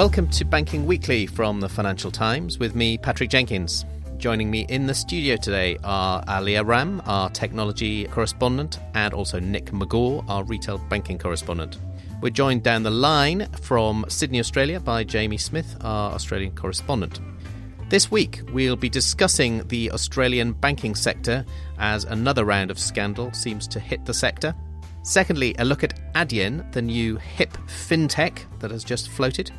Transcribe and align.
Welcome 0.00 0.28
to 0.30 0.46
Banking 0.46 0.86
Weekly 0.86 1.26
from 1.26 1.60
the 1.60 1.68
Financial 1.68 2.10
Times 2.10 2.58
with 2.58 2.74
me, 2.74 2.96
Patrick 2.96 3.28
Jenkins. 3.28 3.84
Joining 4.16 4.50
me 4.50 4.64
in 4.70 4.86
the 4.86 4.94
studio 4.94 5.36
today 5.36 5.76
are 5.84 6.24
Aliya 6.24 6.66
Ram, 6.66 7.02
our 7.04 7.28
technology 7.28 8.06
correspondent, 8.06 8.78
and 8.94 9.12
also 9.12 9.38
Nick 9.38 9.66
Megaw, 9.66 10.24
our 10.26 10.42
retail 10.42 10.78
banking 10.78 11.18
correspondent. 11.18 11.76
We're 12.22 12.30
joined 12.30 12.62
down 12.62 12.82
the 12.82 12.90
line 12.90 13.46
from 13.60 14.06
Sydney, 14.08 14.40
Australia 14.40 14.80
by 14.80 15.04
Jamie 15.04 15.36
Smyth, 15.36 15.76
our 15.84 16.14
Australian 16.14 16.54
correspondent. 16.54 17.20
This 17.90 18.10
week, 18.10 18.40
we'll 18.54 18.76
be 18.76 18.88
discussing 18.88 19.68
the 19.68 19.90
Australian 19.90 20.54
banking 20.54 20.94
sector 20.94 21.44
as 21.78 22.04
another 22.04 22.46
round 22.46 22.70
of 22.70 22.78
scandal 22.78 23.34
seems 23.34 23.68
to 23.68 23.78
hit 23.78 24.06
the 24.06 24.14
sector. 24.14 24.54
Secondly, 25.02 25.54
a 25.58 25.64
look 25.66 25.84
at 25.84 26.00
Adyen, 26.14 26.72
the 26.72 26.80
new 26.80 27.16
hip 27.16 27.52
fintech 27.66 28.46
that 28.60 28.70
has 28.70 28.82
just 28.82 29.10
floated. 29.10 29.50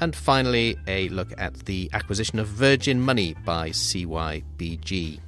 And 0.00 0.14
finally, 0.14 0.76
a 0.86 1.08
look 1.08 1.32
at 1.38 1.54
the 1.66 1.90
acquisition 1.92 2.38
of 2.38 2.46
Virgin 2.46 3.00
Money 3.00 3.34
by 3.44 3.70
CYBG. 3.70 5.20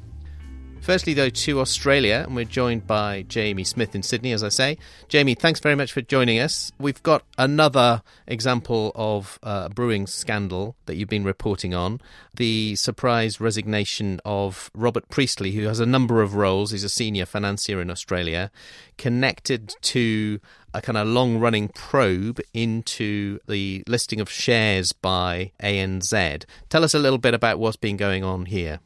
Firstly, 0.80 1.12
though, 1.12 1.28
to 1.28 1.60
Australia, 1.60 2.24
and 2.26 2.34
we're 2.34 2.46
joined 2.46 2.86
by 2.86 3.22
Jamie 3.28 3.64
Smyth 3.64 3.94
in 3.94 4.02
Sydney, 4.02 4.32
as 4.32 4.42
I 4.42 4.48
say. 4.48 4.78
Jamie, 5.08 5.34
thanks 5.34 5.60
very 5.60 5.74
much 5.74 5.92
for 5.92 6.00
joining 6.00 6.38
us. 6.38 6.72
We've 6.78 7.02
got 7.02 7.22
another 7.36 8.02
example 8.26 8.90
of 8.94 9.38
uh, 9.42 9.68
a 9.70 9.74
brewing 9.74 10.06
scandal 10.06 10.76
that 10.86 10.96
you've 10.96 11.08
been 11.08 11.22
reporting 11.22 11.74
on 11.74 12.00
the 12.34 12.76
surprise 12.76 13.40
resignation 13.40 14.20
of 14.24 14.70
Robert 14.74 15.08
Priestley, 15.10 15.52
who 15.52 15.66
has 15.66 15.80
a 15.80 15.86
number 15.86 16.22
of 16.22 16.34
roles. 16.34 16.70
He's 16.70 16.82
a 16.82 16.88
senior 16.88 17.26
financier 17.26 17.80
in 17.80 17.90
Australia, 17.90 18.50
connected 18.96 19.74
to 19.82 20.40
a 20.72 20.80
kind 20.80 20.96
of 20.96 21.06
long 21.06 21.38
running 21.38 21.68
probe 21.68 22.40
into 22.54 23.38
the 23.46 23.84
listing 23.86 24.20
of 24.20 24.30
shares 24.30 24.92
by 24.92 25.52
ANZ. 25.62 26.44
Tell 26.70 26.84
us 26.84 26.94
a 26.94 26.98
little 26.98 27.18
bit 27.18 27.34
about 27.34 27.58
what's 27.58 27.76
been 27.76 27.98
going 27.98 28.24
on 28.24 28.46
here. 28.46 28.80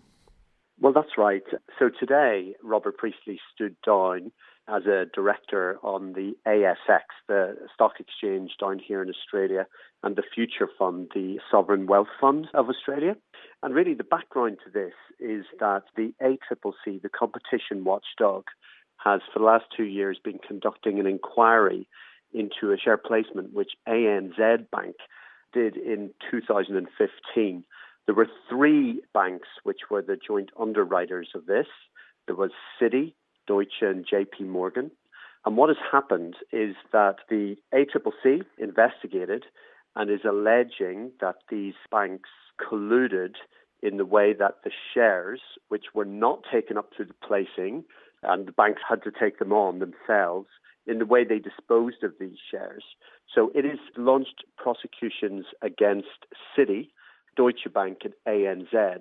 Well, 0.80 0.92
that's 0.92 1.16
right. 1.16 1.44
So 1.78 1.88
today, 1.88 2.54
Robert 2.62 2.96
Priestley 2.98 3.40
stood 3.54 3.76
down 3.86 4.32
as 4.66 4.86
a 4.86 5.04
director 5.14 5.78
on 5.82 6.14
the 6.14 6.32
ASX, 6.46 7.02
the 7.28 7.56
stock 7.72 8.00
exchange 8.00 8.52
down 8.58 8.78
here 8.78 9.02
in 9.02 9.10
Australia, 9.10 9.66
and 10.02 10.16
the 10.16 10.22
Future 10.34 10.68
Fund, 10.78 11.10
the 11.14 11.38
Sovereign 11.50 11.86
Wealth 11.86 12.08
Fund 12.20 12.48
of 12.54 12.68
Australia. 12.68 13.16
And 13.62 13.74
really, 13.74 13.94
the 13.94 14.04
background 14.04 14.58
to 14.64 14.70
this 14.70 14.94
is 15.20 15.44
that 15.60 15.82
the 15.96 16.12
ACCC, 16.22 17.00
the 17.00 17.08
competition 17.08 17.84
watchdog, 17.84 18.44
has 18.96 19.20
for 19.32 19.38
the 19.38 19.44
last 19.44 19.66
two 19.76 19.84
years 19.84 20.18
been 20.22 20.38
conducting 20.38 20.98
an 20.98 21.06
inquiry 21.06 21.86
into 22.32 22.72
a 22.72 22.78
share 22.78 22.96
placement 22.96 23.52
which 23.52 23.72
ANZ 23.86 24.70
Bank 24.70 24.96
did 25.52 25.76
in 25.76 26.10
2015 26.30 27.64
there 28.06 28.14
were 28.14 28.28
three 28.48 29.00
banks 29.12 29.48
which 29.62 29.90
were 29.90 30.02
the 30.02 30.16
joint 30.16 30.50
underwriters 30.58 31.30
of 31.34 31.46
this. 31.46 31.66
There 32.26 32.36
was 32.36 32.50
Citi, 32.80 33.14
Deutsche, 33.46 33.82
and 33.82 34.06
JP 34.06 34.46
Morgan. 34.46 34.90
And 35.46 35.56
what 35.56 35.68
has 35.68 35.78
happened 35.90 36.36
is 36.52 36.74
that 36.92 37.16
the 37.28 37.56
ACCC 37.72 38.44
investigated 38.58 39.44
and 39.96 40.10
is 40.10 40.24
alleging 40.26 41.12
that 41.20 41.36
these 41.50 41.74
banks 41.90 42.30
colluded 42.60 43.34
in 43.82 43.96
the 43.98 44.06
way 44.06 44.32
that 44.32 44.56
the 44.64 44.70
shares, 44.92 45.40
which 45.68 45.86
were 45.94 46.06
not 46.06 46.40
taken 46.50 46.78
up 46.78 46.90
through 46.96 47.06
the 47.06 47.14
placing, 47.26 47.84
and 48.22 48.46
the 48.46 48.52
banks 48.52 48.80
had 48.88 49.02
to 49.02 49.10
take 49.10 49.38
them 49.38 49.52
on 49.52 49.78
themselves, 49.78 50.48
in 50.86 50.98
the 50.98 51.06
way 51.06 51.24
they 51.24 51.38
disposed 51.38 52.02
of 52.02 52.12
these 52.18 52.38
shares. 52.50 52.84
So 53.34 53.50
it 53.54 53.64
has 53.64 53.78
launched 53.96 54.44
prosecutions 54.56 55.46
against 55.62 56.26
Citi 56.56 56.88
Deutsche 57.36 57.72
Bank 57.72 57.98
and 58.04 58.14
ANZ. 58.26 59.00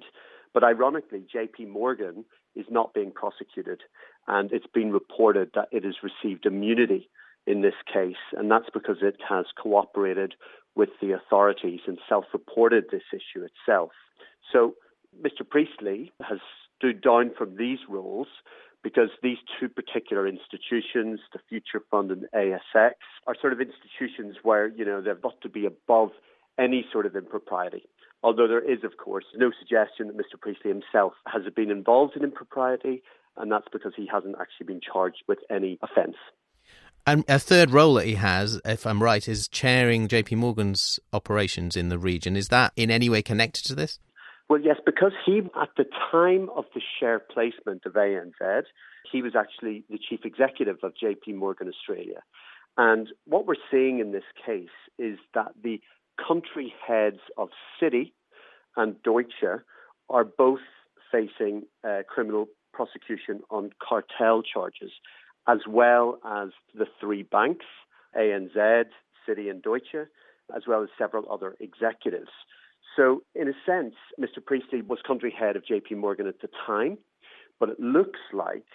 But 0.53 0.63
ironically, 0.63 1.25
JP 1.33 1.69
Morgan 1.69 2.25
is 2.55 2.65
not 2.69 2.93
being 2.93 3.11
prosecuted, 3.11 3.81
and 4.27 4.51
it's 4.51 4.67
been 4.73 4.91
reported 4.91 5.51
that 5.55 5.69
it 5.71 5.83
has 5.83 5.95
received 6.03 6.45
immunity 6.45 7.09
in 7.45 7.61
this 7.61 7.73
case, 7.91 8.23
and 8.33 8.49
that's 8.49 8.69
because 8.73 8.97
it 9.01 9.17
has 9.27 9.45
cooperated 9.61 10.35
with 10.75 10.89
the 11.01 11.11
authorities 11.11 11.81
and 11.87 11.99
self 12.07 12.25
reported 12.33 12.85
this 12.91 13.03
issue 13.11 13.45
itself. 13.45 13.91
So 14.51 14.75
Mr. 15.21 15.47
Priestley 15.47 16.11
has 16.21 16.39
stood 16.77 17.01
down 17.01 17.31
from 17.37 17.57
these 17.57 17.79
roles 17.89 18.27
because 18.83 19.09
these 19.21 19.37
two 19.59 19.69
particular 19.69 20.27
institutions, 20.27 21.19
the 21.31 21.39
Future 21.47 21.81
Fund 21.89 22.11
and 22.11 22.25
ASX, 22.35 22.91
are 23.27 23.35
sort 23.39 23.53
of 23.53 23.61
institutions 23.61 24.37
where, 24.43 24.67
you 24.67 24.83
know, 24.83 25.01
they've 25.01 25.21
got 25.21 25.39
to 25.41 25.49
be 25.49 25.65
above 25.65 26.11
any 26.59 26.85
sort 26.91 27.05
of 27.05 27.15
impropriety. 27.15 27.83
Although 28.23 28.47
there 28.47 28.71
is, 28.71 28.83
of 28.83 28.97
course, 28.97 29.25
no 29.35 29.51
suggestion 29.59 30.07
that 30.07 30.17
Mr. 30.17 30.39
Priestley 30.39 30.71
himself 30.71 31.13
has 31.27 31.43
been 31.53 31.69
involved 31.69 32.15
in 32.15 32.23
impropriety, 32.23 33.03
and 33.35 33.51
that's 33.51 33.67
because 33.71 33.93
he 33.95 34.07
hasn't 34.11 34.35
actually 34.39 34.67
been 34.67 34.81
charged 34.81 35.23
with 35.27 35.39
any 35.49 35.77
offence. 35.81 36.15
And 37.05 37.25
a 37.27 37.37
third 37.37 37.71
role 37.71 37.95
that 37.95 38.05
he 38.05 38.15
has, 38.15 38.61
if 38.63 38.87
I'm 38.87 39.03
right, 39.03 39.27
is 39.27 39.49
chairing 39.49 40.07
JP 40.07 40.37
Morgan's 40.37 41.01
operations 41.11 41.75
in 41.75 41.89
the 41.89 41.99
region. 41.99 42.37
Is 42.37 42.47
that 42.47 42.71
in 42.77 42.89
any 42.89 43.09
way 43.09 43.21
connected 43.21 43.65
to 43.65 43.75
this? 43.75 43.99
Well, 44.47 44.61
yes, 44.61 44.77
because 44.85 45.11
he, 45.25 45.39
at 45.61 45.69
the 45.75 45.85
time 46.11 46.49
of 46.55 46.65
the 46.73 46.81
share 46.99 47.19
placement 47.19 47.85
of 47.85 47.93
ANZ, 47.93 48.63
he 49.11 49.21
was 49.21 49.35
actually 49.35 49.83
the 49.89 49.97
chief 49.97 50.21
executive 50.23 50.77
of 50.83 50.93
JP 50.93 51.35
Morgan 51.35 51.67
Australia. 51.67 52.21
And 52.77 53.09
what 53.25 53.45
we're 53.45 53.55
seeing 53.69 53.99
in 53.99 54.13
this 54.13 54.23
case 54.45 54.69
is 54.97 55.17
that 55.33 55.51
the 55.61 55.81
country 56.17 56.73
heads 56.85 57.19
of 57.37 57.49
Citi 57.81 58.11
and 58.75 59.01
Deutsche 59.03 59.61
are 60.09 60.23
both 60.23 60.59
facing 61.11 61.63
uh, 61.87 62.01
criminal 62.07 62.47
prosecution 62.73 63.41
on 63.49 63.69
cartel 63.81 64.41
charges, 64.41 64.91
as 65.47 65.59
well 65.67 66.17
as 66.25 66.49
the 66.73 66.85
three 66.99 67.23
banks, 67.23 67.65
ANZ, 68.17 68.85
Citi, 69.27 69.49
and 69.49 69.61
Deutsche, 69.61 70.07
as 70.55 70.63
well 70.67 70.83
as 70.83 70.89
several 70.97 71.31
other 71.31 71.55
executives. 71.59 72.31
So, 72.95 73.23
in 73.33 73.47
a 73.47 73.53
sense, 73.65 73.95
Mr. 74.19 74.43
Priestley 74.43 74.81
was 74.81 74.99
country 75.05 75.33
head 75.37 75.55
of 75.55 75.63
JP 75.63 75.97
Morgan 75.97 76.27
at 76.27 76.41
the 76.41 76.49
time, 76.65 76.97
but 77.59 77.69
it 77.69 77.79
looks 77.79 78.19
like 78.33 78.65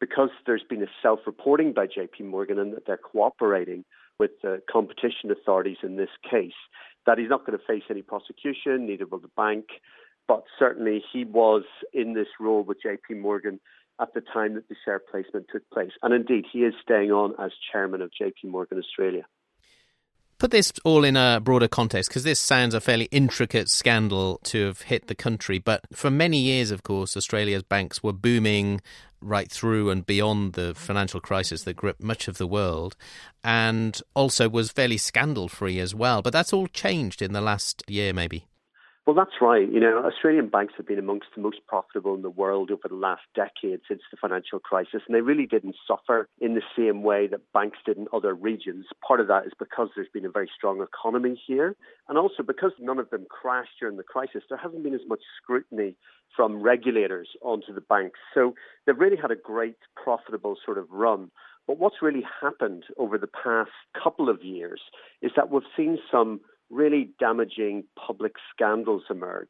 because 0.00 0.30
there's 0.46 0.64
been 0.68 0.82
a 0.82 0.88
self 1.02 1.20
reporting 1.26 1.72
by 1.72 1.86
JP 1.86 2.26
Morgan 2.26 2.58
and 2.58 2.72
that 2.72 2.86
they're 2.86 2.96
cooperating 2.96 3.84
with 4.18 4.32
the 4.42 4.60
competition 4.70 5.30
authorities 5.30 5.76
in 5.82 5.96
this 5.96 6.10
case, 6.28 6.58
that 7.08 7.16
he's 7.16 7.30
not 7.30 7.46
going 7.46 7.58
to 7.58 7.64
face 7.64 7.84
any 7.88 8.02
prosecution, 8.02 8.86
neither 8.86 9.06
will 9.06 9.18
the 9.18 9.30
bank. 9.34 9.64
But 10.28 10.44
certainly 10.58 11.02
he 11.10 11.24
was 11.24 11.62
in 11.94 12.12
this 12.12 12.28
role 12.38 12.62
with 12.62 12.76
JP 12.84 13.18
Morgan 13.18 13.60
at 13.98 14.12
the 14.12 14.20
time 14.20 14.54
that 14.56 14.68
the 14.68 14.76
share 14.84 14.98
placement 14.98 15.46
took 15.50 15.68
place. 15.70 15.92
And 16.02 16.12
indeed, 16.12 16.44
he 16.52 16.64
is 16.64 16.74
staying 16.82 17.10
on 17.10 17.32
as 17.42 17.52
chairman 17.72 18.02
of 18.02 18.10
JP 18.10 18.50
Morgan 18.50 18.78
Australia. 18.78 19.24
Put 20.38 20.52
this 20.52 20.72
all 20.84 21.02
in 21.02 21.16
a 21.16 21.40
broader 21.42 21.66
context 21.66 22.10
because 22.10 22.22
this 22.22 22.38
sounds 22.38 22.72
a 22.72 22.80
fairly 22.80 23.06
intricate 23.06 23.68
scandal 23.68 24.38
to 24.44 24.66
have 24.66 24.82
hit 24.82 25.08
the 25.08 25.16
country. 25.16 25.58
But 25.58 25.80
for 25.92 26.12
many 26.12 26.38
years, 26.38 26.70
of 26.70 26.84
course, 26.84 27.16
Australia's 27.16 27.64
banks 27.64 28.04
were 28.04 28.12
booming 28.12 28.80
right 29.20 29.50
through 29.50 29.90
and 29.90 30.06
beyond 30.06 30.52
the 30.52 30.74
financial 30.76 31.20
crisis 31.20 31.64
that 31.64 31.74
gripped 31.74 32.04
much 32.04 32.28
of 32.28 32.38
the 32.38 32.46
world, 32.46 32.94
and 33.42 34.00
also 34.14 34.48
was 34.48 34.70
fairly 34.70 34.96
scandal 34.96 35.48
free 35.48 35.80
as 35.80 35.92
well. 35.92 36.22
But 36.22 36.32
that's 36.32 36.52
all 36.52 36.68
changed 36.68 37.20
in 37.20 37.32
the 37.32 37.40
last 37.40 37.82
year, 37.88 38.12
maybe. 38.12 38.46
Well, 39.08 39.14
that's 39.14 39.40
right. 39.40 39.66
You 39.66 39.80
know, 39.80 40.02
Australian 40.04 40.50
banks 40.50 40.74
have 40.76 40.86
been 40.86 40.98
amongst 40.98 41.28
the 41.34 41.40
most 41.40 41.60
profitable 41.66 42.14
in 42.14 42.20
the 42.20 42.28
world 42.28 42.70
over 42.70 42.88
the 42.90 42.94
last 42.94 43.22
decade 43.34 43.80
since 43.88 44.02
the 44.10 44.18
financial 44.20 44.58
crisis, 44.58 45.00
and 45.08 45.16
they 45.16 45.22
really 45.22 45.46
didn't 45.46 45.76
suffer 45.86 46.28
in 46.42 46.54
the 46.54 46.60
same 46.76 47.02
way 47.02 47.26
that 47.26 47.40
banks 47.54 47.78
did 47.86 47.96
in 47.96 48.06
other 48.12 48.34
regions. 48.34 48.84
Part 49.02 49.20
of 49.20 49.26
that 49.28 49.46
is 49.46 49.52
because 49.58 49.88
there's 49.96 50.10
been 50.12 50.26
a 50.26 50.30
very 50.30 50.50
strong 50.54 50.82
economy 50.82 51.40
here, 51.46 51.74
and 52.10 52.18
also 52.18 52.42
because 52.42 52.72
none 52.78 52.98
of 52.98 53.08
them 53.08 53.24
crashed 53.30 53.80
during 53.80 53.96
the 53.96 54.02
crisis, 54.02 54.42
there 54.50 54.58
hasn't 54.58 54.82
been 54.82 54.92
as 54.92 55.08
much 55.08 55.22
scrutiny 55.42 55.96
from 56.36 56.60
regulators 56.60 57.30
onto 57.40 57.72
the 57.72 57.80
banks. 57.80 58.18
So 58.34 58.54
they've 58.84 58.98
really 58.98 59.16
had 59.16 59.30
a 59.30 59.36
great, 59.36 59.76
profitable 59.96 60.58
sort 60.62 60.76
of 60.76 60.84
run. 60.90 61.30
But 61.66 61.78
what's 61.78 62.02
really 62.02 62.24
happened 62.42 62.84
over 62.98 63.16
the 63.16 63.26
past 63.26 63.70
couple 64.02 64.28
of 64.28 64.44
years 64.44 64.82
is 65.22 65.32
that 65.34 65.50
we've 65.50 65.62
seen 65.74 65.98
some 66.12 66.40
really 66.70 67.10
damaging 67.18 67.84
public 67.96 68.32
scandals 68.52 69.04
emerge. 69.10 69.48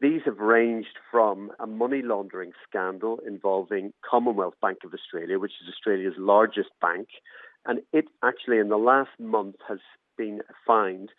These 0.00 0.22
have 0.26 0.38
ranged 0.38 0.98
from 1.10 1.50
a 1.58 1.66
money 1.66 2.02
laundering 2.02 2.52
scandal 2.68 3.20
involving 3.26 3.92
Commonwealth 4.08 4.54
Bank 4.60 4.78
of 4.84 4.92
Australia, 4.92 5.38
which 5.38 5.52
is 5.62 5.72
Australia's 5.72 6.14
largest 6.18 6.70
bank, 6.80 7.08
and 7.64 7.80
it 7.92 8.04
actually 8.22 8.58
in 8.58 8.68
the 8.68 8.76
last 8.76 9.18
month 9.18 9.56
has 9.68 9.78
been 10.18 10.40
fined 10.66 11.10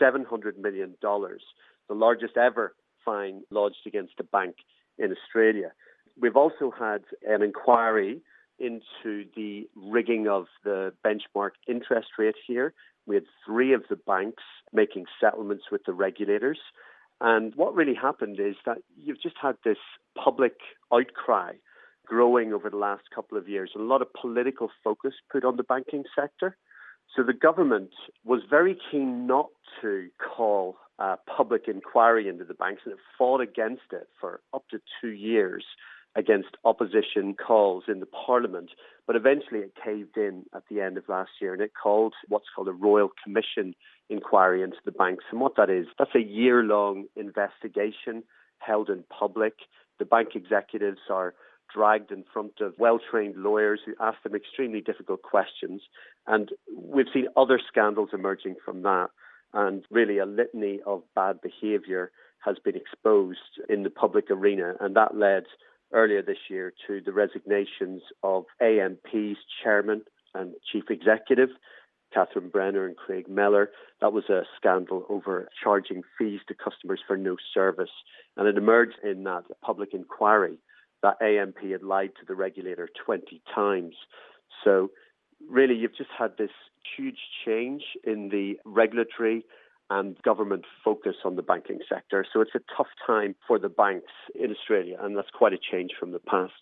$700 0.00 0.58
million, 0.58 0.94
the 1.00 1.94
largest 1.94 2.36
ever 2.36 2.74
fine 3.04 3.42
lodged 3.50 3.86
against 3.86 4.14
a 4.20 4.24
bank 4.24 4.56
in 4.98 5.12
Australia. 5.12 5.72
We've 6.20 6.36
also 6.36 6.72
had 6.78 7.02
an 7.26 7.42
inquiry 7.42 8.20
into 8.58 9.24
the 9.36 9.68
rigging 9.76 10.28
of 10.28 10.46
the 10.64 10.92
benchmark 11.04 11.52
interest 11.66 12.08
rate 12.18 12.36
here. 12.46 12.74
We 13.06 13.16
had 13.16 13.24
three 13.46 13.72
of 13.72 13.84
the 13.88 13.96
banks 13.96 14.42
making 14.72 15.06
settlements 15.20 15.64
with 15.70 15.84
the 15.84 15.92
regulators. 15.92 16.58
And 17.20 17.54
what 17.54 17.74
really 17.74 17.94
happened 17.94 18.38
is 18.38 18.56
that 18.66 18.78
you've 18.96 19.20
just 19.20 19.36
had 19.40 19.56
this 19.64 19.78
public 20.16 20.54
outcry 20.92 21.54
growing 22.06 22.52
over 22.52 22.70
the 22.70 22.76
last 22.76 23.02
couple 23.14 23.36
of 23.36 23.48
years, 23.48 23.72
a 23.76 23.82
lot 23.82 24.02
of 24.02 24.08
political 24.12 24.70
focus 24.82 25.14
put 25.30 25.44
on 25.44 25.56
the 25.56 25.62
banking 25.62 26.04
sector. 26.14 26.56
So 27.14 27.22
the 27.22 27.32
government 27.32 27.90
was 28.24 28.42
very 28.48 28.76
keen 28.90 29.26
not 29.26 29.48
to 29.82 30.08
call 30.18 30.76
a 30.98 31.16
public 31.16 31.68
inquiry 31.68 32.28
into 32.28 32.44
the 32.44 32.54
banks, 32.54 32.82
and 32.84 32.92
it 32.94 33.00
fought 33.16 33.40
against 33.40 33.92
it 33.92 34.08
for 34.20 34.40
up 34.52 34.64
to 34.70 34.80
two 35.00 35.10
years 35.10 35.64
against 36.18 36.56
opposition 36.64 37.32
calls 37.34 37.84
in 37.86 38.00
the 38.00 38.06
parliament. 38.06 38.70
But 39.06 39.14
eventually 39.14 39.60
it 39.60 39.72
caved 39.82 40.16
in 40.16 40.44
at 40.54 40.64
the 40.68 40.80
end 40.80 40.98
of 40.98 41.08
last 41.08 41.30
year 41.40 41.52
and 41.52 41.62
it 41.62 41.70
called 41.80 42.12
what's 42.26 42.48
called 42.54 42.68
a 42.68 42.72
Royal 42.72 43.10
Commission 43.22 43.74
inquiry 44.10 44.62
into 44.62 44.78
the 44.84 44.90
banks. 44.90 45.24
And 45.30 45.40
what 45.40 45.54
that 45.56 45.70
is, 45.70 45.86
that's 45.96 46.14
a 46.16 46.20
year 46.20 46.64
long 46.64 47.06
investigation 47.14 48.24
held 48.58 48.90
in 48.90 49.04
public. 49.08 49.54
The 50.00 50.04
bank 50.04 50.30
executives 50.34 50.98
are 51.08 51.34
dragged 51.72 52.10
in 52.10 52.24
front 52.32 52.60
of 52.60 52.74
well 52.78 52.98
trained 52.98 53.36
lawyers 53.36 53.80
who 53.86 53.94
ask 54.00 54.20
them 54.24 54.34
extremely 54.34 54.80
difficult 54.80 55.22
questions. 55.22 55.82
And 56.26 56.50
we've 56.76 57.06
seen 57.14 57.28
other 57.36 57.60
scandals 57.64 58.10
emerging 58.12 58.56
from 58.64 58.82
that. 58.82 59.10
And 59.54 59.84
really, 59.90 60.18
a 60.18 60.26
litany 60.26 60.80
of 60.84 61.02
bad 61.14 61.40
behaviour 61.40 62.10
has 62.44 62.56
been 62.58 62.76
exposed 62.76 63.60
in 63.68 63.82
the 63.82 63.90
public 63.90 64.30
arena. 64.30 64.74
And 64.80 64.96
that 64.96 65.16
led 65.16 65.44
earlier 65.92 66.22
this 66.22 66.38
year 66.48 66.72
to 66.86 67.00
the 67.00 67.12
resignations 67.12 68.02
of 68.22 68.44
AMP's 68.60 69.38
chairman 69.62 70.02
and 70.34 70.54
chief 70.70 70.84
executive, 70.90 71.50
Catherine 72.12 72.48
Brenner 72.48 72.86
and 72.86 72.96
Craig 72.96 73.28
Meller. 73.28 73.70
That 74.00 74.12
was 74.12 74.24
a 74.28 74.42
scandal 74.56 75.04
over 75.08 75.48
charging 75.62 76.02
fees 76.18 76.40
to 76.48 76.54
customers 76.54 77.00
for 77.06 77.16
no 77.16 77.36
service. 77.52 77.90
And 78.36 78.48
it 78.48 78.56
emerged 78.56 78.96
in 79.02 79.24
that 79.24 79.44
public 79.62 79.92
inquiry 79.92 80.58
that 81.02 81.20
AMP 81.22 81.58
had 81.70 81.82
lied 81.82 82.10
to 82.20 82.26
the 82.26 82.34
regulator 82.34 82.88
20 83.04 83.40
times. 83.54 83.94
So, 84.64 84.90
really, 85.48 85.74
you've 85.74 85.96
just 85.96 86.10
had 86.16 86.32
this 86.36 86.50
huge 86.96 87.18
change 87.44 87.82
in 88.04 88.30
the 88.30 88.58
regulatory 88.64 89.44
and 89.90 90.20
government 90.22 90.64
focus 90.84 91.16
on 91.24 91.36
the 91.36 91.42
banking 91.42 91.80
sector. 91.88 92.24
So 92.32 92.40
it's 92.40 92.54
a 92.54 92.60
tough 92.76 92.88
time 93.06 93.34
for 93.46 93.58
the 93.58 93.68
banks 93.68 94.12
in 94.34 94.50
Australia, 94.50 94.98
and 95.00 95.16
that's 95.16 95.30
quite 95.30 95.52
a 95.52 95.58
change 95.58 95.92
from 95.98 96.12
the 96.12 96.18
past. 96.18 96.52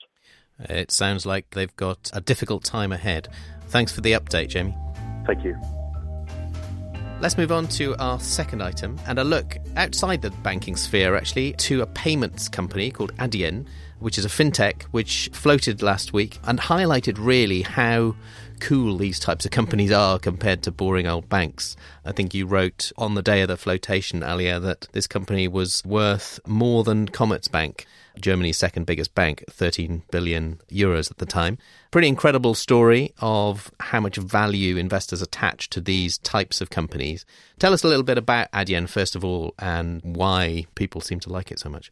It 0.59 0.91
sounds 0.91 1.27
like 1.27 1.51
they've 1.51 1.75
got 1.77 2.11
a 2.15 2.21
difficult 2.21 2.65
time 2.65 2.93
ahead. 2.93 3.29
Thanks 3.69 3.93
for 3.93 4.01
the 4.01 4.13
update, 4.13 4.49
Jamie. 4.49 4.77
Thank 5.27 5.45
you. 5.45 5.57
Let's 7.19 7.39
move 7.39 7.51
on 7.51 7.67
to 7.69 7.97
our 7.97 8.21
second 8.21 8.63
item 8.63 9.01
and 9.07 9.19
a 9.19 9.25
look 9.25 9.57
outside 9.75 10.21
the 10.21 10.31
banking 10.31 10.77
sphere, 10.77 11.17
actually, 11.17 11.55
to 11.55 11.81
a 11.81 11.87
payments 11.87 12.47
company 12.47 12.91
called 12.91 13.17
Adyen, 13.17 13.67
which 14.01 14.19
is 14.19 14.27
a 14.27 14.29
fintech 14.29 14.83
which 14.91 15.31
floated 15.33 15.81
last 15.81 16.13
week 16.13 16.39
and 16.45 16.61
highlighted 16.61 17.17
really 17.19 17.63
how 17.63 18.15
cool 18.61 18.99
these 18.99 19.19
types 19.19 19.47
of 19.47 19.51
companies 19.51 19.91
are 19.91 20.19
compared 20.19 20.63
to 20.65 20.71
boring 20.71 21.07
old 21.07 21.27
banks. 21.31 21.75
I 22.05 22.13
think 22.13 22.35
you 22.35 22.45
wrote 22.45 22.93
on 22.99 23.15
the 23.15 23.23
day 23.23 23.41
of 23.41 23.49
the 23.49 23.57
flotation, 23.57 24.21
Aliya, 24.21 24.61
that 24.61 24.89
this 24.93 25.07
company 25.07 25.49
was 25.49 25.83
worth 25.87 26.39
more 26.47 26.85
than 26.85 27.09
Commerzbank, 27.09 27.87
Germany's 28.21 28.59
second 28.59 28.87
biggest 28.87 29.15
bank, 29.15 29.45
13 29.51 30.03
billion 30.11 30.61
euros 30.71 31.11
at 31.11 31.19
the 31.19 31.27
time. 31.27 31.59
Pretty 31.91 32.09
incredible 32.09 32.55
story 32.55 33.13
of 33.21 33.71
how 33.81 34.01
much 34.01 34.17
value 34.17 34.77
investors 34.77 35.23
attach 35.23 35.71
to 35.71 35.81
these 35.81 36.19
types 36.19 36.61
of 36.61 36.71
companies. 36.71 37.25
Tell 37.59 37.73
us 37.73 37.85
a 37.85 37.89
little 37.89 38.03
bit 38.03 38.19
about 38.19 38.51
Adyen, 38.53 38.89
first 38.89 39.17
of 39.17 39.25
all, 39.25 39.55
and 39.59 40.01
why 40.03 40.67
people 40.75 41.01
seem 41.01 41.21
to 41.21 41.33
like 41.33 41.51
it 41.51 41.59
so 41.59 41.69
much. 41.69 41.91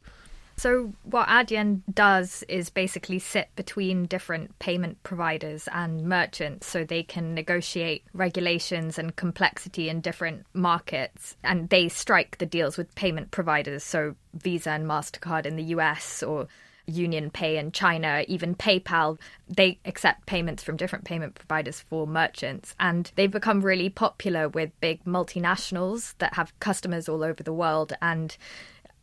So, 0.57 0.93
what 1.03 1.29
Adyen 1.29 1.83
does 1.93 2.45
is 2.49 2.71
basically 2.71 3.19
sit 3.19 3.49
between 3.57 4.07
different 4.07 4.57
payment 4.61 5.03
providers 5.03 5.69
and 5.73 6.03
merchants 6.03 6.67
so 6.67 6.85
they 6.85 7.03
can 7.03 7.35
negotiate 7.35 8.05
regulations 8.13 8.99
and 8.99 9.17
complexity 9.17 9.89
in 9.89 10.01
different 10.01 10.47
markets. 10.55 11.37
And 11.43 11.69
they 11.69 11.89
strike 11.89 12.39
the 12.39 12.47
deals 12.47 12.79
with 12.79 12.95
payment 12.95 13.33
providers, 13.33 13.83
so 13.83 14.15
Visa 14.35 14.71
and 14.71 14.87
MasterCard 14.87 15.45
in 15.45 15.57
the 15.57 15.65
US 15.65 16.23
or 16.23 16.47
Union 16.87 17.31
Pay 17.31 17.57
in 17.57 17.73
China, 17.73 18.25
even 18.29 18.55
PayPal, 18.55 19.19
they 19.49 19.79
accept 19.85 20.27
payments 20.27 20.63
from 20.63 20.77
different 20.77 21.05
payment 21.05 21.35
providers 21.35 21.81
for 21.81 22.07
merchants. 22.07 22.75
And 22.79 23.11
they've 23.17 23.31
become 23.31 23.63
really 23.63 23.89
popular 23.89 24.49
with 24.49 24.79
big 24.81 25.05
multinationals 25.05 26.15
that 26.19 26.35
have 26.35 26.59
customers 26.61 27.09
all 27.09 27.25
over 27.25 27.43
the 27.43 27.53
world. 27.53 27.95
And 28.03 28.37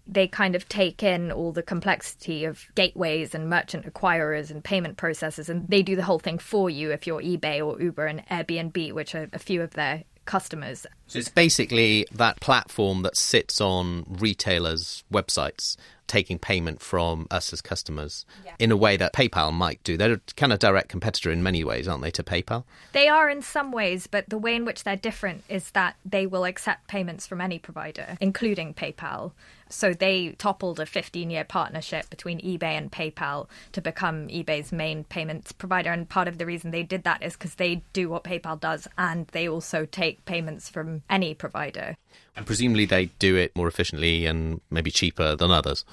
they 0.07 0.27
kind 0.27 0.55
of 0.55 0.67
take 0.67 1.03
in 1.03 1.31
all 1.31 1.51
the 1.51 1.63
complexity 1.63 2.45
of 2.45 2.65
gateways 2.75 3.33
and 3.35 3.49
merchant 3.49 3.91
acquirers 3.91 4.51
and 4.51 4.63
payment 4.63 4.97
processes, 4.97 5.49
and 5.49 5.67
they 5.67 5.81
do 5.81 5.95
the 5.95 6.03
whole 6.03 6.19
thing 6.19 6.37
for 6.37 6.69
you 6.69 6.91
if 6.91 7.07
you're 7.07 7.21
eBay 7.21 7.65
or 7.65 7.81
Uber 7.81 8.05
and 8.05 8.25
Airbnb, 8.27 8.93
which 8.93 9.15
are 9.15 9.27
a 9.33 9.39
few 9.39 9.61
of 9.61 9.71
their 9.71 10.03
customers. 10.25 10.85
So 11.07 11.19
it's 11.19 11.29
basically 11.29 12.05
that 12.11 12.39
platform 12.39 13.01
that 13.03 13.17
sits 13.17 13.59
on 13.59 14.05
retailers' 14.07 15.03
websites 15.11 15.77
taking 16.11 16.37
payment 16.37 16.81
from 16.81 17.25
us 17.31 17.53
as 17.53 17.61
customers 17.61 18.25
yeah. 18.45 18.53
in 18.59 18.69
a 18.69 18.75
way 18.75 18.97
that 18.97 19.13
PayPal 19.13 19.53
might 19.53 19.81
do. 19.81 19.95
They're 19.95 20.13
a 20.15 20.21
kind 20.35 20.51
of 20.51 20.59
direct 20.59 20.89
competitor 20.89 21.31
in 21.31 21.41
many 21.41 21.63
ways, 21.63 21.87
aren't 21.87 22.03
they, 22.03 22.11
to 22.11 22.21
PayPal? 22.21 22.65
They 22.91 23.07
are 23.07 23.29
in 23.29 23.41
some 23.41 23.71
ways, 23.71 24.07
but 24.07 24.27
the 24.27 24.37
way 24.37 24.55
in 24.57 24.65
which 24.65 24.83
they're 24.83 24.97
different 24.97 25.45
is 25.47 25.71
that 25.71 25.95
they 26.03 26.27
will 26.27 26.43
accept 26.43 26.89
payments 26.89 27.25
from 27.25 27.39
any 27.39 27.59
provider, 27.59 28.17
including 28.19 28.73
PayPal. 28.73 29.31
So 29.71 29.93
they 29.93 30.31
toppled 30.31 30.79
a 30.79 30.85
15 30.85 31.29
year 31.29 31.45
partnership 31.45 32.09
between 32.09 32.41
eBay 32.41 32.77
and 32.77 32.91
PayPal 32.91 33.47
to 33.71 33.81
become 33.81 34.27
eBay's 34.27 34.71
main 34.71 35.05
payments 35.05 35.53
provider. 35.53 35.91
And 35.91 36.09
part 36.09 36.27
of 36.27 36.37
the 36.37 36.45
reason 36.45 36.71
they 36.71 36.83
did 36.83 37.03
that 37.03 37.23
is 37.23 37.33
because 37.33 37.55
they 37.55 37.83
do 37.93 38.09
what 38.09 38.23
PayPal 38.23 38.59
does 38.59 38.87
and 38.97 39.27
they 39.27 39.47
also 39.47 39.85
take 39.85 40.25
payments 40.25 40.67
from 40.69 41.03
any 41.09 41.33
provider. 41.33 41.95
And 42.35 42.45
presumably 42.45 42.85
they 42.85 43.05
do 43.19 43.35
it 43.35 43.55
more 43.55 43.67
efficiently 43.67 44.25
and 44.25 44.61
maybe 44.69 44.91
cheaper 44.91 45.35
than 45.35 45.51
others. 45.51 45.85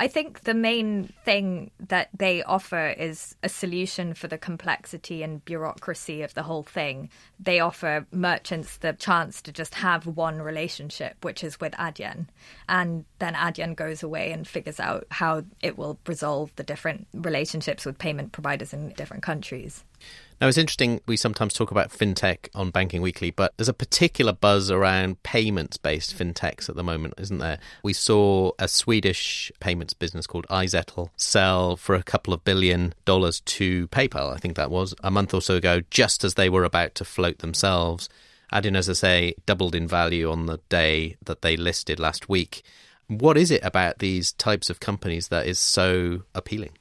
I 0.00 0.08
think 0.08 0.40
the 0.40 0.54
main 0.54 1.12
thing 1.24 1.70
that 1.78 2.08
they 2.16 2.42
offer 2.42 2.88
is 2.88 3.36
a 3.42 3.48
solution 3.48 4.14
for 4.14 4.26
the 4.26 4.38
complexity 4.38 5.22
and 5.22 5.44
bureaucracy 5.44 6.22
of 6.22 6.34
the 6.34 6.42
whole 6.42 6.64
thing. 6.64 7.08
They 7.38 7.60
offer 7.60 8.06
merchants 8.10 8.78
the 8.78 8.94
chance 8.94 9.40
to 9.42 9.52
just 9.52 9.76
have 9.76 10.06
one 10.06 10.42
relationship, 10.42 11.24
which 11.24 11.44
is 11.44 11.60
with 11.60 11.72
Adyen. 11.74 12.26
And 12.68 13.04
then 13.20 13.34
Adyen 13.34 13.76
goes 13.76 14.02
away 14.02 14.32
and 14.32 14.46
figures 14.46 14.80
out 14.80 15.06
how 15.10 15.44
it 15.60 15.78
will 15.78 15.98
resolve 16.06 16.50
the 16.56 16.64
different 16.64 17.06
relationships 17.14 17.86
with 17.86 17.98
payment 17.98 18.32
providers 18.32 18.72
in 18.72 18.90
different 18.94 19.22
countries. 19.22 19.84
Now, 20.42 20.48
it's 20.48 20.58
interesting, 20.58 21.00
we 21.06 21.16
sometimes 21.16 21.54
talk 21.54 21.70
about 21.70 21.90
fintech 21.90 22.48
on 22.52 22.70
Banking 22.70 23.00
Weekly, 23.00 23.30
but 23.30 23.52
there's 23.56 23.68
a 23.68 23.72
particular 23.72 24.32
buzz 24.32 24.72
around 24.72 25.22
payments 25.22 25.76
based 25.76 26.18
fintechs 26.18 26.68
at 26.68 26.74
the 26.74 26.82
moment, 26.82 27.14
isn't 27.18 27.38
there? 27.38 27.60
We 27.84 27.92
saw 27.92 28.50
a 28.58 28.66
Swedish 28.66 29.52
payments 29.60 29.94
business 29.94 30.26
called 30.26 30.48
iZettle 30.48 31.10
sell 31.16 31.76
for 31.76 31.94
a 31.94 32.02
couple 32.02 32.34
of 32.34 32.42
billion 32.42 32.92
dollars 33.04 33.38
to 33.40 33.86
PayPal, 33.88 34.34
I 34.34 34.38
think 34.38 34.56
that 34.56 34.68
was, 34.68 34.96
a 35.04 35.12
month 35.12 35.32
or 35.32 35.40
so 35.40 35.54
ago, 35.54 35.82
just 35.90 36.24
as 36.24 36.34
they 36.34 36.48
were 36.48 36.64
about 36.64 36.96
to 36.96 37.04
float 37.04 37.38
themselves. 37.38 38.08
Adyen, 38.52 38.76
as 38.76 38.90
I 38.90 38.94
say, 38.94 39.34
doubled 39.46 39.76
in 39.76 39.86
value 39.86 40.28
on 40.28 40.46
the 40.46 40.58
day 40.68 41.18
that 41.24 41.42
they 41.42 41.56
listed 41.56 42.00
last 42.00 42.28
week. 42.28 42.64
What 43.06 43.38
is 43.38 43.52
it 43.52 43.62
about 43.62 44.00
these 44.00 44.32
types 44.32 44.70
of 44.70 44.80
companies 44.80 45.28
that 45.28 45.46
is 45.46 45.60
so 45.60 46.22
appealing? 46.34 46.72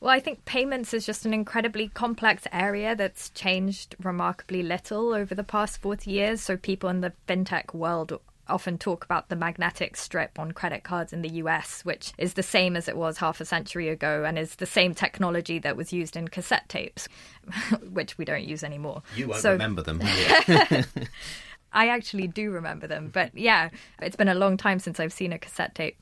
Well, 0.00 0.10
I 0.10 0.20
think 0.20 0.44
payments 0.44 0.94
is 0.94 1.04
just 1.04 1.26
an 1.26 1.34
incredibly 1.34 1.88
complex 1.88 2.44
area 2.52 2.94
that's 2.94 3.30
changed 3.30 3.96
remarkably 4.02 4.62
little 4.62 5.12
over 5.12 5.34
the 5.34 5.44
past 5.44 5.80
40 5.80 6.10
years. 6.10 6.40
So, 6.40 6.56
people 6.56 6.88
in 6.88 7.00
the 7.00 7.12
fintech 7.26 7.74
world 7.74 8.20
often 8.48 8.78
talk 8.78 9.04
about 9.04 9.28
the 9.28 9.36
magnetic 9.36 9.96
strip 9.96 10.38
on 10.38 10.52
credit 10.52 10.82
cards 10.82 11.12
in 11.12 11.22
the 11.22 11.28
US, 11.30 11.84
which 11.84 12.12
is 12.16 12.34
the 12.34 12.42
same 12.42 12.76
as 12.76 12.88
it 12.88 12.96
was 12.96 13.18
half 13.18 13.40
a 13.40 13.44
century 13.44 13.88
ago 13.88 14.24
and 14.24 14.38
is 14.38 14.56
the 14.56 14.66
same 14.66 14.94
technology 14.94 15.58
that 15.58 15.76
was 15.76 15.92
used 15.92 16.16
in 16.16 16.28
cassette 16.28 16.68
tapes, 16.68 17.08
which 17.90 18.16
we 18.18 18.24
don't 18.24 18.44
use 18.44 18.64
anymore. 18.64 19.02
You 19.16 19.28
won't 19.28 19.42
so, 19.42 19.52
remember 19.52 19.82
them. 19.82 20.00
I 21.72 21.88
actually 21.88 22.26
do 22.26 22.50
remember 22.50 22.86
them, 22.86 23.10
but 23.12 23.36
yeah, 23.36 23.68
it's 24.00 24.16
been 24.16 24.28
a 24.28 24.34
long 24.34 24.56
time 24.56 24.78
since 24.78 24.98
I've 24.98 25.12
seen 25.12 25.32
a 25.32 25.38
cassette 25.38 25.74
tape. 25.74 25.96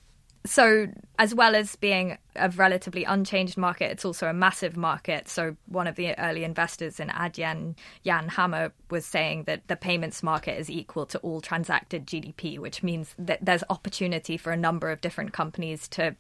So, 0.47 0.87
as 1.19 1.35
well 1.35 1.55
as 1.55 1.77
being 1.77 2.19
a 2.37 2.49
relatively 2.51 3.05
unchanged 3.05 3.57
market, 3.57 3.91
it's 3.91 4.05
also 4.05 4.29
a 4.29 4.33
massive 4.33 4.77
market. 4.77 5.29
So, 5.29 5.57
one 5.67 5.87
of 5.87 5.97
the 5.97 6.19
early 6.19 6.45
investors 6.45 7.01
in 7.01 7.09
Adyen, 7.09 7.77
Jan 8.05 8.29
Hammer, 8.29 8.73
was 8.91 9.05
saying 9.05 9.45
that 9.45 9.67
the 9.69 9.77
payments 9.77 10.23
market 10.23 10.59
is 10.59 10.71
equal 10.71 11.05
to 11.07 11.19
all 11.19 11.41
transacted 11.41 12.07
GDP, 12.07 12.59
which 12.59 12.83
means 12.83 13.15
that 13.19 13.45
there's 13.45 13.65
opportunity 13.69 14.37
for 14.37 14.53
a 14.53 14.57
number 14.57 14.91
of 14.91 15.01
different 15.01 15.33
companies 15.33 15.89
to 15.89 16.17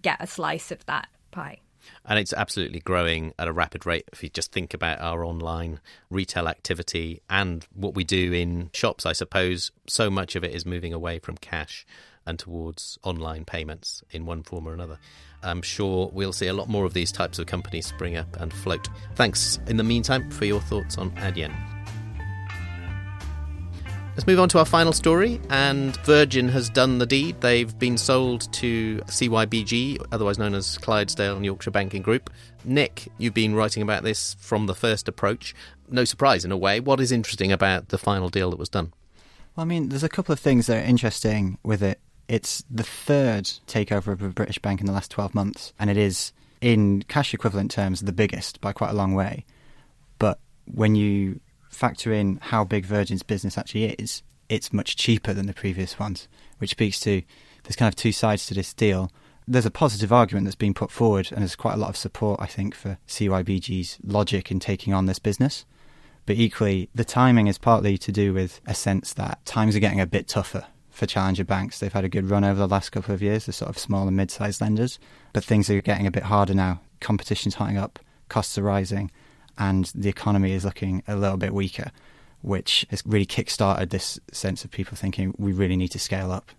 get 0.00 0.18
a 0.20 0.26
slice 0.26 0.70
of 0.70 0.84
that 0.86 1.08
pie. 1.30 1.58
And 2.04 2.18
it's 2.18 2.32
absolutely 2.32 2.80
growing 2.80 3.32
at 3.38 3.48
a 3.48 3.52
rapid 3.52 3.86
rate. 3.86 4.08
If 4.12 4.22
you 4.22 4.28
just 4.28 4.52
think 4.52 4.74
about 4.74 5.00
our 5.00 5.24
online 5.24 5.80
retail 6.10 6.48
activity 6.48 7.22
and 7.30 7.66
what 7.74 7.94
we 7.94 8.04
do 8.04 8.32
in 8.32 8.70
shops, 8.72 9.06
I 9.06 9.12
suppose 9.12 9.70
so 9.86 10.10
much 10.10 10.36
of 10.36 10.44
it 10.44 10.54
is 10.54 10.66
moving 10.66 10.92
away 10.92 11.18
from 11.18 11.36
cash 11.36 11.86
and 12.28 12.38
towards 12.38 12.98
online 13.02 13.44
payments 13.44 14.04
in 14.10 14.26
one 14.26 14.42
form 14.42 14.68
or 14.68 14.74
another. 14.74 14.98
I'm 15.42 15.62
sure 15.62 16.10
we'll 16.12 16.32
see 16.32 16.46
a 16.46 16.52
lot 16.52 16.68
more 16.68 16.84
of 16.84 16.92
these 16.92 17.10
types 17.10 17.38
of 17.38 17.46
companies 17.46 17.86
spring 17.86 18.16
up 18.16 18.36
and 18.40 18.52
float. 18.52 18.88
Thanks 19.14 19.58
in 19.66 19.78
the 19.78 19.84
meantime 19.84 20.30
for 20.30 20.44
your 20.44 20.60
thoughts 20.60 20.98
on 20.98 21.10
Adyen. 21.12 21.54
Let's 24.18 24.26
move 24.26 24.40
on 24.40 24.48
to 24.48 24.58
our 24.58 24.64
final 24.64 24.92
story. 24.92 25.40
And 25.48 25.96
Virgin 25.98 26.48
has 26.48 26.68
done 26.68 26.98
the 26.98 27.06
deed. 27.06 27.40
They've 27.40 27.78
been 27.78 27.96
sold 27.96 28.52
to 28.54 28.98
CYBG, 29.06 30.04
otherwise 30.10 30.38
known 30.38 30.54
as 30.54 30.76
Clydesdale 30.78 31.36
and 31.36 31.44
Yorkshire 31.44 31.70
Banking 31.70 32.02
Group. 32.02 32.28
Nick, 32.64 33.06
you've 33.16 33.32
been 33.32 33.54
writing 33.54 33.80
about 33.80 34.02
this 34.02 34.34
from 34.40 34.66
the 34.66 34.74
first 34.74 35.06
approach. 35.06 35.54
No 35.88 36.04
surprise 36.04 36.44
in 36.44 36.50
a 36.50 36.56
way. 36.56 36.80
What 36.80 36.98
is 36.98 37.12
interesting 37.12 37.52
about 37.52 37.90
the 37.90 37.98
final 37.98 38.28
deal 38.28 38.50
that 38.50 38.58
was 38.58 38.68
done? 38.68 38.92
Well, 39.54 39.62
I 39.62 39.68
mean, 39.68 39.88
there's 39.88 40.02
a 40.02 40.08
couple 40.08 40.32
of 40.32 40.40
things 40.40 40.66
that 40.66 40.82
are 40.82 40.86
interesting 40.86 41.58
with 41.62 41.80
it. 41.80 42.00
It's 42.28 42.62
the 42.70 42.82
third 42.82 43.44
takeover 43.66 44.08
of 44.08 44.22
a 44.22 44.28
British 44.28 44.58
bank 44.58 44.80
in 44.80 44.86
the 44.86 44.92
last 44.92 45.10
12 45.10 45.34
months, 45.34 45.72
and 45.78 45.88
it 45.88 45.96
is, 45.96 46.32
in 46.60 47.02
cash 47.08 47.32
equivalent 47.32 47.70
terms, 47.70 48.02
the 48.02 48.12
biggest 48.12 48.60
by 48.60 48.72
quite 48.72 48.90
a 48.90 48.94
long 48.94 49.14
way. 49.14 49.46
But 50.18 50.38
when 50.66 50.94
you 50.94 51.40
factor 51.70 52.12
in 52.12 52.38
how 52.42 52.64
big 52.64 52.84
Virgin's 52.84 53.22
business 53.22 53.56
actually 53.56 53.84
is, 53.84 54.22
it's 54.50 54.74
much 54.74 54.96
cheaper 54.96 55.32
than 55.32 55.46
the 55.46 55.54
previous 55.54 55.98
ones, 55.98 56.28
which 56.58 56.70
speaks 56.70 57.00
to 57.00 57.22
there's 57.62 57.76
kind 57.76 57.88
of 57.88 57.96
two 57.96 58.12
sides 58.12 58.44
to 58.46 58.54
this 58.54 58.74
deal. 58.74 59.10
There's 59.46 59.66
a 59.66 59.70
positive 59.70 60.12
argument 60.12 60.44
that's 60.44 60.54
been 60.54 60.74
put 60.74 60.90
forward, 60.90 61.28
and 61.32 61.40
there's 61.40 61.56
quite 61.56 61.74
a 61.74 61.78
lot 61.78 61.88
of 61.88 61.96
support, 61.96 62.40
I 62.42 62.46
think, 62.46 62.74
for 62.74 62.98
CYBG's 63.08 63.98
logic 64.04 64.50
in 64.50 64.60
taking 64.60 64.92
on 64.92 65.06
this 65.06 65.18
business. 65.18 65.64
But 66.26 66.36
equally, 66.36 66.90
the 66.94 67.06
timing 67.06 67.46
is 67.46 67.56
partly 67.56 67.96
to 67.96 68.12
do 68.12 68.34
with 68.34 68.60
a 68.66 68.74
sense 68.74 69.14
that 69.14 69.42
times 69.46 69.74
are 69.74 69.80
getting 69.80 70.00
a 70.00 70.06
bit 70.06 70.28
tougher 70.28 70.66
for 70.98 71.06
challenger 71.06 71.44
banks. 71.44 71.78
They've 71.78 71.92
had 71.92 72.04
a 72.04 72.08
good 72.08 72.28
run 72.28 72.44
over 72.44 72.58
the 72.58 72.66
last 72.66 72.90
couple 72.90 73.14
of 73.14 73.22
years, 73.22 73.46
the 73.46 73.52
sort 73.52 73.70
of 73.70 73.78
small 73.78 74.08
and 74.08 74.16
mid 74.16 74.30
sized 74.30 74.60
lenders, 74.60 74.98
but 75.32 75.44
things 75.44 75.70
are 75.70 75.80
getting 75.80 76.06
a 76.06 76.10
bit 76.10 76.24
harder 76.24 76.54
now. 76.54 76.80
Competition's 77.00 77.54
hotting 77.54 77.78
up, 77.78 78.00
costs 78.28 78.58
are 78.58 78.62
rising, 78.62 79.10
and 79.56 79.92
the 79.94 80.08
economy 80.08 80.52
is 80.52 80.64
looking 80.64 81.02
a 81.06 81.14
little 81.14 81.36
bit 81.36 81.54
weaker, 81.54 81.92
which 82.42 82.84
has 82.90 83.02
really 83.06 83.26
kick-started 83.26 83.90
this 83.90 84.18
sense 84.32 84.64
of 84.64 84.72
people 84.72 84.96
thinking 84.96 85.32
we 85.38 85.52
really 85.52 85.76
need 85.76 85.92
to 85.92 86.00
scale 86.00 86.32
up. 86.32 86.50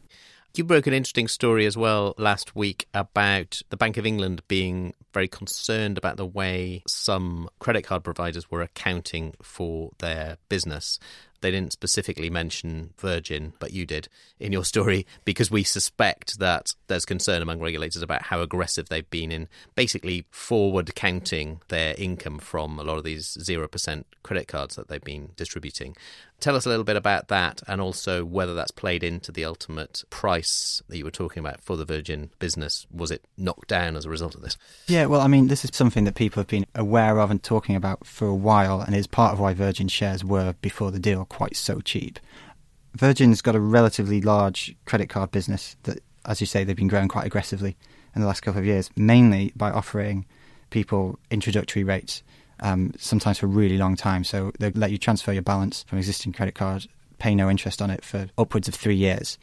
You 0.56 0.64
broke 0.64 0.88
an 0.88 0.94
interesting 0.94 1.28
story 1.28 1.68
as 1.68 1.78
well 1.78 2.16
last 2.18 2.56
week 2.56 2.88
about 2.94 3.62
the 3.70 3.78
Bank 3.78 3.98
of 3.98 4.06
England 4.06 4.42
being 4.48 4.94
very 5.14 5.28
concerned 5.28 5.98
about 5.98 6.18
the 6.18 6.26
way 6.26 6.82
some 6.88 7.50
credit 7.60 7.84
card 7.84 8.04
providers 8.04 8.50
were 8.50 8.62
accounting 8.62 9.36
for 9.44 9.92
their 10.00 10.38
business. 10.48 10.98
They 11.42 11.52
didn't 11.52 11.74
specifically 11.74 12.30
mention 12.30 12.94
Virgin, 12.98 13.54
but 13.60 13.72
you 13.72 13.86
did 13.86 14.08
in 14.40 14.52
your 14.52 14.66
story 14.66 15.06
because 15.26 15.50
we 15.50 15.64
suspect 15.64 16.40
that 16.40 16.76
there's 16.88 17.06
concern 17.06 17.42
among 17.42 17.60
regulators 17.60 18.02
about 18.02 18.24
how 18.24 18.42
aggressive 18.42 18.90
they've 18.90 19.10
been 19.10 19.32
in 19.32 19.48
basically 19.76 20.26
forward 20.32 20.94
counting 20.96 21.62
their 21.70 21.96
income 21.98 22.40
from 22.40 22.80
a 22.80 22.84
lot 22.84 22.98
of 22.98 23.04
these 23.04 23.38
0% 23.40 24.04
credit 24.24 24.48
cards 24.48 24.76
that 24.76 24.88
they've 24.88 25.04
been 25.04 25.30
distributing. 25.36 25.96
Tell 26.40 26.56
us 26.56 26.66
a 26.66 26.70
little 26.70 26.86
bit 26.86 26.96
about 26.96 27.28
that 27.28 27.62
and 27.68 27.82
also 27.82 28.24
whether 28.24 28.54
that's 28.54 28.72
played 28.72 29.04
into 29.04 29.32
the 29.32 29.44
ultimate 29.44 30.06
price 30.10 30.82
that 30.88 30.98
you 30.98 31.04
were 31.04 31.12
talking 31.12 31.42
about 31.42 31.60
for 31.60 31.76
the 31.76 31.84
Virgin 31.84 32.30
business. 32.40 32.88
Was 32.92 33.12
it 33.12 33.26
knocked 33.38 33.68
down 33.68 33.98
as 33.98 34.06
a 34.06 34.10
result 34.10 34.36
of 34.36 34.42
this? 34.42 34.58
Yeah, 34.88 35.08
well, 35.08 35.20
I 35.20 35.28
mean, 35.28 35.48
this 35.48 35.66
is 35.66 35.72
something 35.74 36.06
that 36.06 36.16
people 36.16 36.40
have 36.40 36.48
been 36.48 36.66
aware 36.76 37.20
of 37.20 37.30
and 37.30 37.44
talking 37.44 37.76
about 37.76 38.06
for 38.06 38.28
a 38.28 38.36
while, 38.36 38.80
and 38.80 38.96
is 38.96 39.08
part 39.08 39.34
of 39.34 39.40
why 39.40 39.54
Virgin 39.54 39.90
shares 39.90 40.24
were, 40.24 40.56
before 40.62 40.92
the 40.92 41.00
deal, 41.00 41.26
quite 41.30 41.56
so 41.56 41.80
cheap. 41.82 42.20
Virgin's 42.96 43.42
got 43.42 43.56
a 43.56 43.60
relatively 43.60 44.22
large 44.22 44.76
credit 44.86 45.10
card 45.10 45.32
business 45.32 45.76
that, 45.84 46.00
as 46.26 46.42
you 46.42 46.48
say, 46.48 46.64
they've 46.64 46.76
been 46.76 46.88
growing 46.88 47.08
quite 47.08 47.26
aggressively 47.26 47.78
in 48.16 48.22
the 48.22 48.28
last 48.28 48.42
couple 48.42 48.60
of 48.60 48.66
years, 48.66 48.90
mainly 48.96 49.54
by 49.56 49.72
offering 49.72 50.26
people 50.70 51.20
introductory 51.32 51.84
rates 51.84 52.24
um, 52.62 52.94
sometimes 52.98 53.40
for 53.40 53.46
a 53.46 53.50
really 53.50 53.78
long 53.78 53.96
time. 53.96 54.24
So 54.24 54.52
they 54.60 54.72
let 54.72 54.92
you 54.92 54.98
transfer 54.98 55.32
your 55.32 55.42
balance 55.42 55.84
from 55.84 55.98
existing 55.98 56.34
credit 56.34 56.56
card, 56.56 56.88
pay 57.18 57.36
no 57.36 57.50
interest 57.50 57.82
on 57.82 57.90
it 57.90 58.04
for 58.04 58.28
upwards 58.38 58.68
of 58.68 58.76
three 58.76 58.96
years. 58.96 59.38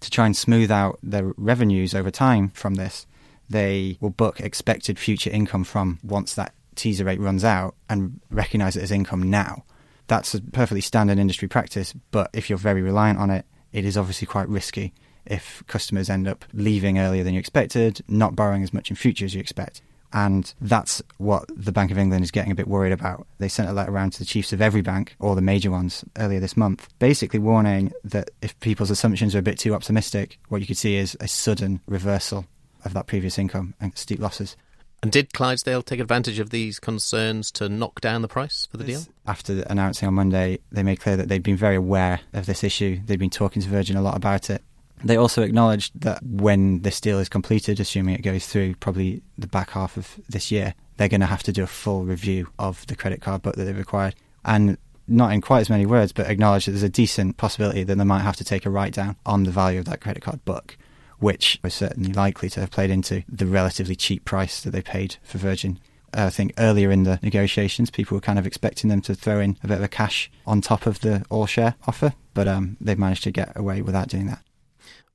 To 0.00 0.10
try 0.10 0.26
and 0.26 0.36
smooth 0.36 0.70
out 0.70 0.98
their 1.02 1.32
revenues 1.36 1.94
over 1.94 2.10
time 2.10 2.48
from 2.50 2.76
this, 2.76 3.06
they 3.48 3.98
will 4.00 4.10
book 4.10 4.40
expected 4.40 4.98
future 4.98 5.30
income 5.30 5.64
from 5.64 5.98
once 6.02 6.34
that 6.34 6.54
teaser 6.74 7.04
rate 7.04 7.20
runs 7.20 7.44
out 7.44 7.74
and 7.88 8.20
recognize 8.30 8.76
it 8.76 8.82
as 8.82 8.92
income 8.92 9.28
now. 9.28 9.64
That's 10.10 10.34
a 10.34 10.40
perfectly 10.40 10.80
standard 10.80 11.20
industry 11.20 11.46
practice, 11.46 11.94
but 12.10 12.30
if 12.32 12.50
you're 12.50 12.58
very 12.58 12.82
reliant 12.82 13.20
on 13.20 13.30
it, 13.30 13.46
it 13.72 13.84
is 13.84 13.96
obviously 13.96 14.26
quite 14.26 14.48
risky 14.48 14.92
if 15.24 15.62
customers 15.68 16.10
end 16.10 16.26
up 16.26 16.44
leaving 16.52 16.98
earlier 16.98 17.22
than 17.22 17.34
you 17.34 17.38
expected, 17.38 18.00
not 18.08 18.34
borrowing 18.34 18.64
as 18.64 18.74
much 18.74 18.90
in 18.90 18.96
future 18.96 19.24
as 19.24 19.34
you 19.34 19.40
expect. 19.40 19.82
And 20.12 20.52
that's 20.60 21.00
what 21.18 21.44
the 21.54 21.70
Bank 21.70 21.92
of 21.92 21.98
England 21.98 22.24
is 22.24 22.32
getting 22.32 22.50
a 22.50 22.56
bit 22.56 22.66
worried 22.66 22.92
about. 22.92 23.24
They 23.38 23.48
sent 23.48 23.68
a 23.68 23.72
letter 23.72 23.92
around 23.92 24.14
to 24.14 24.18
the 24.18 24.24
chiefs 24.24 24.52
of 24.52 24.60
every 24.60 24.82
bank, 24.82 25.14
all 25.20 25.36
the 25.36 25.42
major 25.42 25.70
ones, 25.70 26.04
earlier 26.18 26.40
this 26.40 26.56
month, 26.56 26.88
basically 26.98 27.38
warning 27.38 27.92
that 28.02 28.32
if 28.42 28.58
people's 28.58 28.90
assumptions 28.90 29.36
are 29.36 29.38
a 29.38 29.42
bit 29.42 29.60
too 29.60 29.76
optimistic, 29.76 30.40
what 30.48 30.60
you 30.60 30.66
could 30.66 30.76
see 30.76 30.96
is 30.96 31.16
a 31.20 31.28
sudden 31.28 31.82
reversal 31.86 32.46
of 32.84 32.94
that 32.94 33.06
previous 33.06 33.38
income 33.38 33.74
and 33.80 33.96
steep 33.96 34.18
losses. 34.18 34.56
And 35.02 35.10
did 35.10 35.32
Clydesdale 35.32 35.82
take 35.82 36.00
advantage 36.00 36.38
of 36.38 36.50
these 36.50 36.78
concerns 36.78 37.50
to 37.52 37.68
knock 37.68 38.00
down 38.00 38.20
the 38.22 38.28
price 38.28 38.68
for 38.70 38.76
the 38.76 38.84
deal? 38.84 39.02
After 39.26 39.62
announcing 39.62 40.06
on 40.06 40.14
Monday, 40.14 40.58
they 40.70 40.82
made 40.82 41.00
clear 41.00 41.16
that 41.16 41.28
they'd 41.28 41.42
been 41.42 41.56
very 41.56 41.76
aware 41.76 42.20
of 42.34 42.46
this 42.46 42.62
issue. 42.62 43.00
They'd 43.06 43.18
been 43.18 43.30
talking 43.30 43.62
to 43.62 43.68
Virgin 43.68 43.96
a 43.96 44.02
lot 44.02 44.16
about 44.16 44.50
it. 44.50 44.62
They 45.02 45.16
also 45.16 45.42
acknowledged 45.42 45.98
that 46.02 46.22
when 46.22 46.82
this 46.82 47.00
deal 47.00 47.18
is 47.18 47.30
completed, 47.30 47.80
assuming 47.80 48.14
it 48.14 48.22
goes 48.22 48.46
through 48.46 48.74
probably 48.74 49.22
the 49.38 49.46
back 49.46 49.70
half 49.70 49.96
of 49.96 50.20
this 50.28 50.50
year, 50.50 50.74
they're 50.98 51.08
going 51.08 51.22
to 51.22 51.26
have 51.26 51.42
to 51.44 51.52
do 51.52 51.62
a 51.62 51.66
full 51.66 52.04
review 52.04 52.48
of 52.58 52.86
the 52.86 52.94
credit 52.94 53.22
card 53.22 53.40
book 53.40 53.56
that 53.56 53.64
they've 53.64 53.78
acquired. 53.78 54.14
And 54.44 54.76
not 55.08 55.32
in 55.32 55.40
quite 55.40 55.60
as 55.60 55.70
many 55.70 55.86
words, 55.86 56.12
but 56.12 56.28
acknowledge 56.28 56.66
that 56.66 56.72
there's 56.72 56.82
a 56.82 56.90
decent 56.90 57.38
possibility 57.38 57.82
that 57.82 57.96
they 57.96 58.04
might 58.04 58.20
have 58.20 58.36
to 58.36 58.44
take 58.44 58.66
a 58.66 58.70
write 58.70 58.92
down 58.92 59.16
on 59.24 59.44
the 59.44 59.50
value 59.50 59.78
of 59.78 59.86
that 59.86 60.02
credit 60.02 60.22
card 60.22 60.44
book, 60.44 60.76
which 61.20 61.60
was 61.62 61.74
certainly 61.74 62.12
likely 62.12 62.48
to 62.50 62.60
have 62.60 62.70
played 62.70 62.90
into 62.90 63.22
the 63.28 63.46
relatively 63.46 63.94
cheap 63.94 64.24
price 64.24 64.60
that 64.62 64.70
they 64.70 64.82
paid 64.82 65.16
for 65.22 65.38
Virgin. 65.38 65.78
Uh, 66.12 66.24
I 66.24 66.30
think 66.30 66.54
earlier 66.58 66.90
in 66.90 67.04
the 67.04 67.20
negotiations, 67.22 67.90
people 67.90 68.16
were 68.16 68.20
kind 68.20 68.38
of 68.38 68.46
expecting 68.46 68.90
them 68.90 69.00
to 69.02 69.14
throw 69.14 69.38
in 69.38 69.56
a 69.62 69.68
bit 69.68 69.78
of 69.78 69.84
a 69.84 69.88
cash 69.88 70.30
on 70.46 70.60
top 70.60 70.86
of 70.86 71.00
the 71.00 71.24
all 71.30 71.46
share 71.46 71.76
offer, 71.86 72.14
but 72.34 72.48
um, 72.48 72.76
they've 72.80 72.98
managed 72.98 73.22
to 73.24 73.30
get 73.30 73.56
away 73.56 73.80
without 73.80 74.08
doing 74.08 74.26
that. 74.26 74.42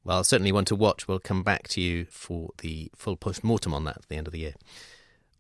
Well, 0.06 0.24
certainly 0.24 0.52
one 0.52 0.66
to 0.66 0.76
watch. 0.76 1.08
We'll 1.08 1.20
come 1.20 1.42
back 1.42 1.68
to 1.70 1.82
you 1.82 2.06
for 2.06 2.52
the 2.60 2.92
full 2.96 3.18
post 3.18 3.44
mortem 3.44 3.74
on 3.74 3.84
that 3.86 3.98
at 3.98 4.08
the 4.08 4.16
end 4.16 4.28
of 4.28 4.34
the 4.34 4.40
year. 4.40 4.54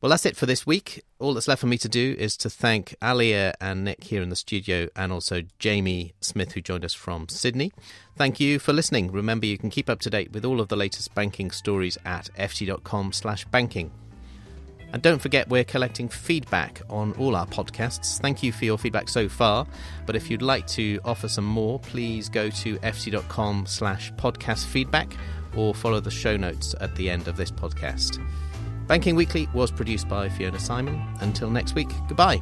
Well, 0.06 0.12
that's 0.12 0.28
it 0.28 0.38
for 0.38 0.46
this 0.46 0.68
week. 0.68 1.04
All 1.18 1.34
that's 1.34 1.48
left 1.48 1.62
for 1.62 1.66
me 1.66 1.80
to 1.80 1.90
do 1.90 2.16
is 2.20 2.38
to 2.38 2.48
thank 2.48 2.96
Aliya 3.02 3.56
and 3.60 3.84
Nick 3.84 4.04
here 4.04 4.22
in 4.22 4.30
the 4.30 4.36
studio 4.36 4.88
and 4.96 5.12
also 5.12 5.42
Jamie 5.58 6.14
Smyth, 6.22 6.52
who 6.52 6.62
joined 6.62 6.86
us 6.86 6.94
from 6.94 7.28
Sydney. 7.28 7.72
Thank 8.16 8.40
you 8.40 8.60
for 8.60 8.72
listening. 8.72 9.12
Remember, 9.12 9.48
you 9.48 9.58
can 9.58 9.72
keep 9.72 9.90
up 9.90 10.00
to 10.02 10.12
date 10.12 10.32
with 10.32 10.46
all 10.46 10.62
of 10.62 10.68
the 10.68 10.76
latest 10.76 11.16
banking 11.16 11.50
stories 11.50 11.98
at 12.06 12.30
ft.com 12.38 13.14
slash 13.14 13.46
banking. 13.46 13.90
And 14.94 15.02
don't 15.02 15.20
forget, 15.20 15.50
we're 15.50 15.64
collecting 15.64 16.08
feedback 16.08 16.84
on 16.88 17.14
all 17.14 17.36
our 17.36 17.48
podcasts. 17.48 18.20
Thank 18.20 18.44
you 18.44 18.52
for 18.52 18.66
your 18.66 18.78
feedback 18.78 19.10
so 19.10 19.28
far. 19.28 19.66
But 20.06 20.16
if 20.16 20.30
you'd 20.30 20.44
like 20.44 20.68
to 20.68 21.00
offer 21.04 21.28
some 21.28 21.46
more, 21.46 21.80
please 21.80 22.30
go 22.30 22.52
to 22.52 22.78
ft.com 22.78 23.66
slash 23.66 24.14
podcast 24.14 24.68
feedback 24.68 25.18
or 25.56 25.74
follow 25.74 26.00
the 26.00 26.12
show 26.12 26.38
notes 26.38 26.76
at 26.80 26.96
the 26.96 27.10
end 27.10 27.28
of 27.28 27.38
this 27.38 27.50
podcast. 27.50 28.24
Banking 28.88 29.15
Weekly 29.15 29.50
was 29.54 29.72
produced 29.72 30.08
by 30.08 30.30
Fiona 30.30 30.60
Simon. 30.60 31.01
Until 31.22 31.50
next 31.50 31.75
week, 31.75 31.89
goodbye. 32.08 32.42